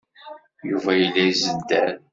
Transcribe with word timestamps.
Yuba 0.69 0.91
yella 0.99 1.23
izedder. 1.31 1.91